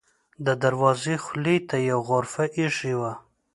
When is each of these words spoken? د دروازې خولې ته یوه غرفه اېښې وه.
د 0.45 0.47
دروازې 0.63 1.15
خولې 1.23 1.57
ته 1.69 1.75
یوه 1.89 2.03
غرفه 2.09 2.45
اېښې 2.57 2.93
وه. 2.99 3.13